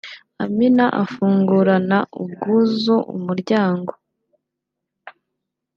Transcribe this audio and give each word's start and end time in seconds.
Amina 0.43 0.85
afungurana 1.03 1.97
ubwuzu 2.21 2.95
umuryango 3.15 3.91